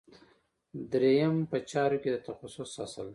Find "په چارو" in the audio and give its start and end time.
1.51-1.97